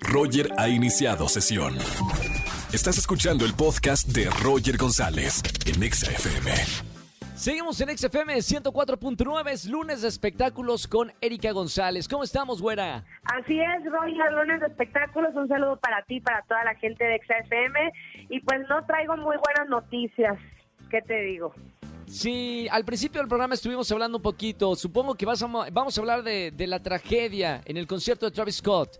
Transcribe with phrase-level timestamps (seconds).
[0.00, 1.76] Roger ha iniciado sesión.
[2.72, 6.50] Estás escuchando el podcast de Roger González en Exa FM.
[7.34, 12.08] Seguimos en XFM 104.9, es lunes de espectáculos con Erika González.
[12.08, 13.04] ¿Cómo estamos, güera?
[13.24, 15.30] Así es, Roger, lunes de espectáculos.
[15.36, 17.92] Un saludo para ti, para toda la gente de XFM.
[18.28, 20.36] Y pues no traigo muy buenas noticias.
[20.90, 21.54] ¿Qué te digo?
[22.06, 24.74] Sí, al principio del programa estuvimos hablando un poquito.
[24.74, 28.32] Supongo que vas a- vamos a hablar de, de la tragedia en el concierto de
[28.32, 28.98] Travis Scott.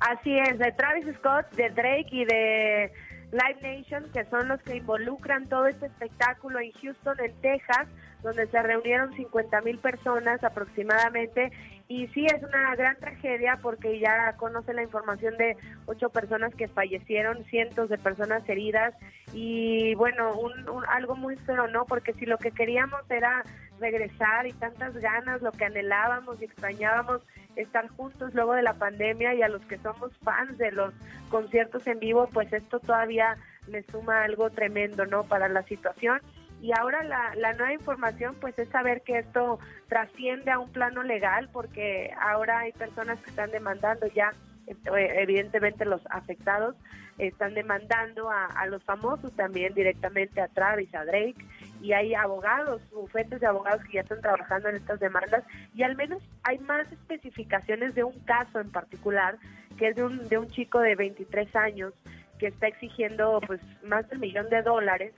[0.00, 2.92] Así es, de Travis Scott, de Drake y de
[3.32, 7.86] Live Nation, que son los que involucran todo este espectáculo en Houston, en Texas,
[8.22, 11.52] donde se reunieron 50 mil personas aproximadamente.
[11.88, 16.68] Y sí, es una gran tragedia porque ya conoce la información de ocho personas que
[16.68, 18.94] fallecieron, cientos de personas heridas
[19.32, 21.84] y bueno, un, un- algo muy feo, ¿no?
[21.86, 23.42] Porque si lo que queríamos era
[23.80, 27.22] regresar y tantas ganas, lo que anhelábamos y extrañábamos,
[27.56, 30.94] estar juntos luego de la pandemia y a los que somos fans de los
[31.30, 35.24] conciertos en vivo, pues esto todavía le suma algo tremendo, ¿no?
[35.24, 36.20] Para la situación.
[36.60, 41.02] Y ahora la, la nueva información, pues es saber que esto trasciende a un plano
[41.02, 44.32] legal, porque ahora hay personas que están demandando ya,
[44.66, 44.76] eh,
[45.16, 46.76] evidentemente los afectados
[47.16, 51.36] están demandando a, a los famosos también directamente a Travis, a Drake,
[51.80, 55.96] y hay abogados, bufetes de abogados que ya están trabajando en estas demandas, y al
[55.96, 59.38] menos hay más especificaciones de un caso en particular,
[59.78, 61.94] que es de un, de un chico de 23 años
[62.38, 65.12] que está exigiendo pues más de un millón de dólares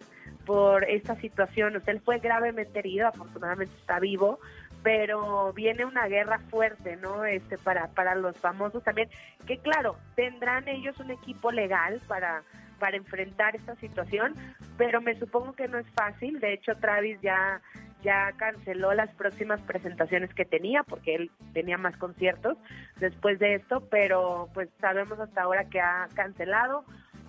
[0.45, 1.77] por esta situación.
[1.77, 4.41] O sea, él fue gravemente herido, afortunadamente está vivo,
[4.83, 7.25] pero viene una guerra fuerte, ¿no?
[7.25, 9.09] Este para para los famosos también,
[9.47, 12.43] que claro, tendrán ellos un equipo legal para
[12.83, 14.35] para enfrentar esta situación,
[14.77, 16.41] pero me supongo que no es fácil.
[16.41, 17.63] De hecho, Travis ya
[18.03, 22.59] ya canceló las próximas presentaciones que tenía porque él tenía más conciertos
[22.99, 26.85] después de esto, pero pues sabemos hasta ahora que ha cancelado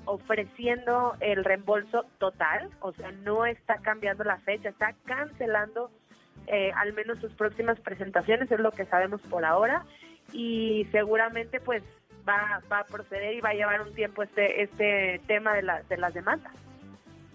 [0.06, 5.92] ofreciendo el reembolso total, o sea, no está cambiando la fecha, está cancelando
[6.48, 9.86] eh, al menos sus próximas presentaciones, es lo que sabemos por ahora,
[10.32, 11.84] y seguramente pues
[12.28, 15.84] va, va a proceder y va a llevar un tiempo este, este tema de, la,
[15.84, 16.52] de las demandas.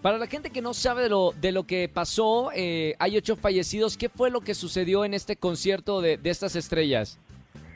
[0.01, 3.35] Para la gente que no sabe de lo, de lo que pasó, eh, hay ocho
[3.35, 3.97] fallecidos.
[3.97, 7.19] ¿Qué fue lo que sucedió en este concierto de, de estas estrellas?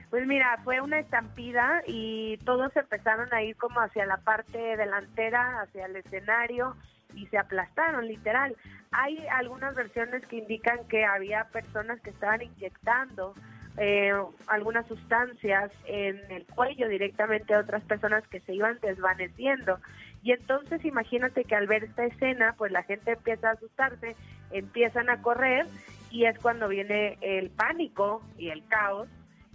[0.09, 5.61] Pues mira, fue una estampida y todos empezaron a ir como hacia la parte delantera,
[5.61, 6.77] hacia el escenario
[7.15, 8.55] y se aplastaron, literal.
[8.91, 13.33] Hay algunas versiones que indican que había personas que estaban inyectando
[13.77, 14.13] eh,
[14.47, 19.79] algunas sustancias en el cuello directamente a otras personas que se iban desvaneciendo.
[20.21, 24.15] Y entonces imagínate que al ver esta escena, pues la gente empieza a asustarse,
[24.51, 25.65] empiezan a correr
[26.11, 29.09] y es cuando viene el pánico y el caos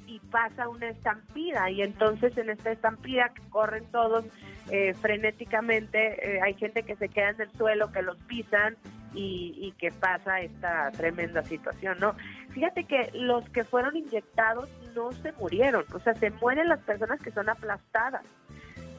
[0.07, 4.25] y pasa una estampida y entonces en esta estampida que corren todos
[4.71, 8.77] eh, frenéticamente, eh, hay gente que se queda en el suelo, que los pisan
[9.15, 12.15] y, y que pasa esta tremenda situación, ¿no?
[12.51, 17.21] Fíjate que los que fueron inyectados no se murieron, o sea, se mueren las personas
[17.21, 18.25] que son aplastadas.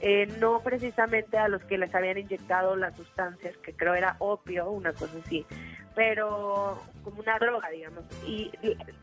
[0.01, 4.71] Eh, no precisamente a los que les habían inyectado las sustancias, que creo era opio,
[4.71, 5.45] una cosa así,
[5.93, 8.05] pero como una droga, digamos.
[8.25, 8.49] Y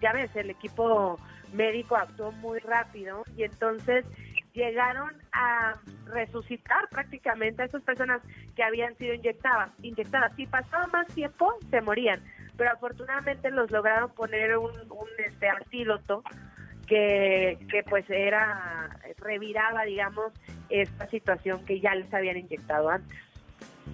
[0.00, 1.18] ya ves, el equipo
[1.52, 4.06] médico actuó muy rápido y entonces
[4.56, 5.74] llegaron a
[6.06, 8.22] resucitar prácticamente a esas personas
[8.56, 9.70] que habían sido inyectadas.
[9.82, 10.34] inyectadas.
[10.34, 12.20] Si pasaba más tiempo, se morían,
[12.56, 16.24] pero afortunadamente los lograron poner un, un este antídoto
[16.86, 20.32] que, que pues era reviraba digamos
[20.68, 23.18] esta situación que ya les habían inyectado antes.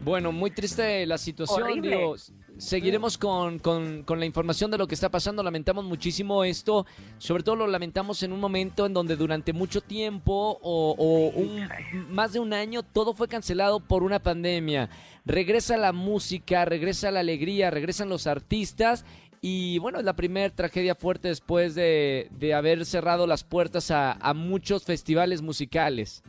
[0.05, 1.61] Bueno, muy triste la situación.
[1.81, 2.17] Digo,
[2.59, 5.43] seguiremos con, con- con la información de lo que está pasando.
[5.45, 6.87] Lamentamos muchísimo esto.
[7.19, 11.69] Sobre todo lo lamentamos en un momento en donde durante mucho tiempo o, o un-
[12.11, 14.91] más de un año todo fue cancelado por una pandemia.
[15.25, 19.05] Regresa la música, regresa la alegría, regresan los artistas.
[19.41, 24.13] Y bueno, es la primera tragedia fuerte después de, de haber cerrado las puertas a,
[24.13, 26.23] a muchos festivales musicales.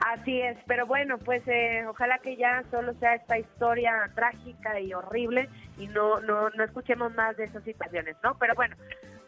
[0.00, 4.94] Así es, pero bueno, pues eh, ojalá que ya solo sea esta historia trágica y
[4.94, 8.36] horrible y no, no, no escuchemos más de esas situaciones, ¿no?
[8.38, 8.76] Pero bueno,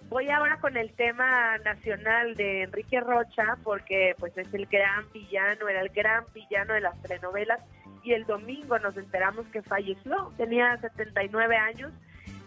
[0.09, 5.69] voy ahora con el tema nacional de Enrique Rocha, porque pues es el gran villano,
[5.69, 7.61] era el gran villano de las telenovelas
[8.03, 11.93] y el domingo nos enteramos que falleció, tenía 79 años.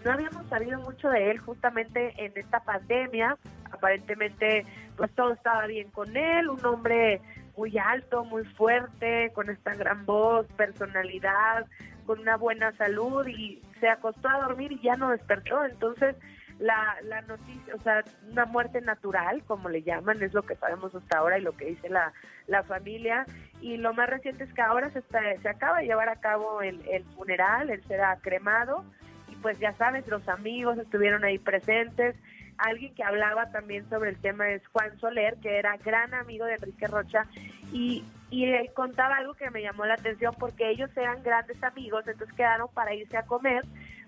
[0.03, 3.37] No habíamos sabido mucho de él justamente en esta pandemia.
[3.71, 4.65] Aparentemente,
[4.97, 7.21] pues todo estaba bien con él, un hombre
[7.57, 11.65] muy alto, muy fuerte, con esta gran voz, personalidad,
[12.05, 15.65] con una buena salud y se acostó a dormir y ya no despertó.
[15.65, 16.15] Entonces,
[16.59, 20.93] la, la noticia, o sea, una muerte natural, como le llaman, es lo que sabemos
[20.95, 22.13] hasta ahora y lo que dice la,
[22.47, 23.25] la familia.
[23.61, 26.61] Y lo más reciente es que ahora se, está, se acaba de llevar a cabo
[26.61, 28.85] el, el funeral, él será cremado
[29.27, 32.15] y pues ya sabes, los amigos estuvieron ahí presentes.
[32.57, 36.53] Alguien que hablaba también sobre el tema es Juan Soler, que era gran amigo de
[36.53, 37.27] Enrique Rocha
[37.71, 42.07] y, y él contaba algo que me llamó la atención porque ellos eran grandes amigos,
[42.07, 43.63] entonces quedaron para irse a comer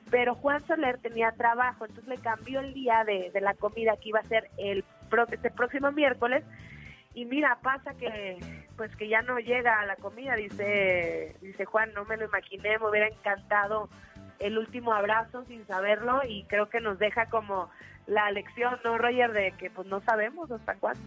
[0.10, 4.20] pero Juan Soler tenía trabajo, entonces le cambió el día de, la comida que iba
[4.20, 4.84] a ser el
[5.32, 6.44] este próximo miércoles
[7.14, 8.38] y mira, pasa que
[8.76, 12.78] pues que ya no llega a la comida, dice dice Juan, no me lo imaginé,
[12.78, 13.90] me hubiera encantado
[14.40, 17.70] el último abrazo sin saberlo y creo que nos deja como
[18.06, 19.32] la lección, ¿no, Roger?
[19.32, 21.02] De que pues no sabemos hasta cuándo.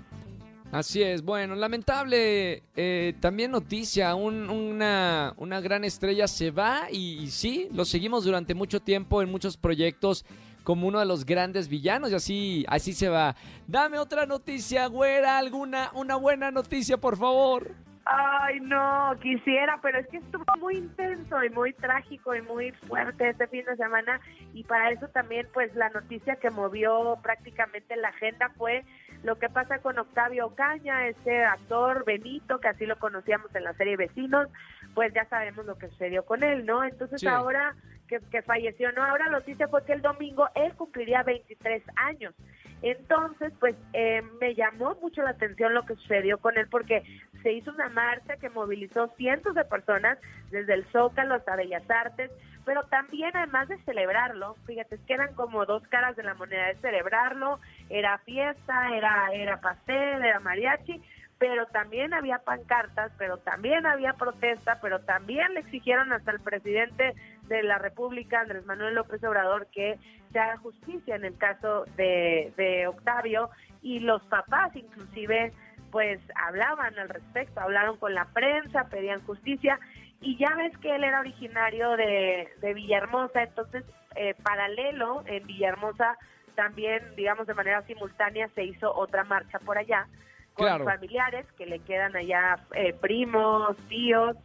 [0.72, 7.68] Así es, bueno, lamentable eh, también noticia, una, una, gran estrella se va y, sí,
[7.74, 10.24] lo seguimos durante mucho tiempo en muchos proyectos
[10.62, 13.34] como uno de los grandes villanos y así, así se va.
[13.66, 17.74] Dame otra noticia, güera, alguna, una buena noticia, por favor.
[18.04, 23.28] Ay, no, quisiera, pero es que estuvo muy intenso y muy trágico y muy fuerte
[23.28, 24.20] este fin de semana
[24.54, 28.84] y para eso también pues la noticia que movió prácticamente la agenda fue
[29.22, 33.74] lo que pasa con Octavio Ocaña, ese actor Benito, que así lo conocíamos en la
[33.74, 34.48] serie Vecinos,
[34.94, 36.84] pues ya sabemos lo que sucedió con él, ¿no?
[36.84, 37.74] Entonces ahora
[38.08, 39.04] que, que, falleció, ¿no?
[39.04, 42.34] Ahora la noticia fue que el domingo él cumpliría 23 años.
[42.82, 47.02] Entonces, pues eh, me llamó mucho la atención lo que sucedió con él porque
[47.42, 50.18] se hizo una marcha que movilizó cientos de personas
[50.50, 52.30] desde el Zócalo hasta Bellas Artes,
[52.70, 57.58] pero también además de celebrarlo, fíjate, quedan como dos caras de la moneda de celebrarlo,
[57.88, 61.02] era fiesta, era, era pastel, era mariachi,
[61.36, 67.16] pero también había pancartas, pero también había protesta, pero también le exigieron hasta el presidente
[67.48, 69.98] de la República, Andrés Manuel López Obrador, que
[70.30, 73.50] se haga justicia en el caso de, de Octavio
[73.82, 75.52] y los papás inclusive
[75.90, 79.80] pues hablaban al respecto, hablaron con la prensa, pedían justicia
[80.20, 83.84] y ya ves que él era originario de, de Villahermosa, entonces
[84.16, 86.18] eh, paralelo en Villahermosa
[86.54, 90.06] también, digamos de manera simultánea, se hizo otra marcha por allá
[90.54, 94.36] con familiares que le quedan allá eh, primos, tíos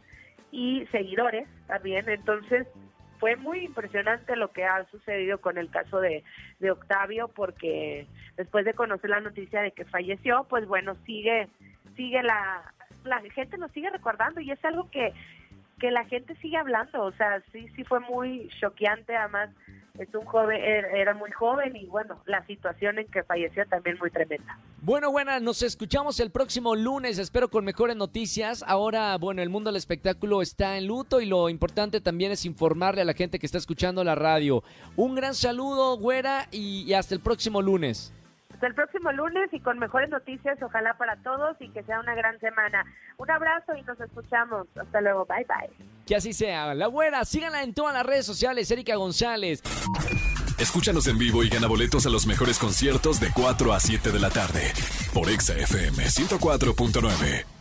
[0.50, 2.08] y seguidores también.
[2.08, 2.66] Entonces
[3.18, 6.24] fue muy impresionante lo que ha sucedido con el caso de,
[6.58, 8.06] de Octavio porque
[8.36, 11.48] después de conocer la noticia de que falleció, pues bueno, sigue
[11.96, 12.72] sigue la
[13.04, 15.12] la gente lo sigue recordando y es algo que
[15.78, 19.50] que la gente sigue hablando, o sea, sí sí fue muy choqueante además
[19.98, 23.96] es un joven, er, era muy joven y bueno, la situación en que falleció también
[23.98, 24.58] muy tremenda.
[24.82, 28.64] Bueno, bueno, nos escuchamos el próximo lunes, espero con mejores noticias.
[28.66, 33.02] Ahora, bueno, el mundo del espectáculo está en luto y lo importante también es informarle
[33.02, 34.62] a la gente que está escuchando la radio.
[34.96, 38.12] Un gran saludo, güera, y hasta el próximo lunes.
[38.52, 42.14] Hasta el próximo lunes y con mejores noticias, ojalá para todos y que sea una
[42.14, 42.84] gran semana.
[43.18, 44.66] Un abrazo y nos escuchamos.
[44.76, 45.86] Hasta luego, bye bye.
[46.06, 46.74] Que así sea.
[46.74, 49.62] La buena, síganla en todas las redes sociales, Erika González.
[50.58, 54.18] Escúchanos en vivo y gana boletos a los mejores conciertos de 4 a 7 de
[54.18, 54.72] la tarde
[55.12, 57.55] por Exa FM 104.9.